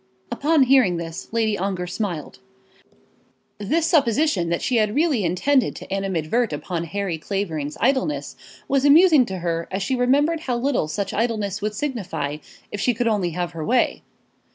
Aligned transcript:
Upon 0.31 0.63
hearing 0.63 0.97
this, 0.97 1.31
Lady 1.31 1.59
Ongar 1.59 1.85
smiled. 1.85 2.39
This 3.59 3.85
supposition 3.85 4.49
that 4.49 4.63
she 4.63 4.77
had 4.77 4.95
really 4.95 5.23
intended 5.23 5.75
to 5.75 5.93
animadvert 5.93 6.51
upon 6.51 6.85
Harry 6.85 7.19
Clavering's 7.19 7.77
idleness 7.79 8.35
was 8.67 8.83
amusing 8.83 9.27
to 9.27 9.37
her 9.37 9.67
as 9.69 9.83
she 9.83 9.95
remembered 9.95 10.39
how 10.39 10.57
little 10.57 10.87
such 10.87 11.13
idleness 11.13 11.61
would 11.61 11.75
signify 11.75 12.37
if 12.71 12.81
she 12.81 12.95
could 12.95 13.07
only 13.07 13.29
have 13.37 13.51
her 13.51 13.63
way. 13.63 14.01